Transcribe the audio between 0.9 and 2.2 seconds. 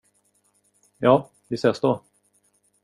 Ja, vi ses då.